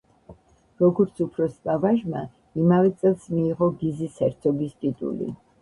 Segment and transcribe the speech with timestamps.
[0.83, 2.23] როგორც უფროსმა ვაჟმა
[2.63, 5.33] ამავე წელს მიიღო გიზის ჰერცოგის ტიტული.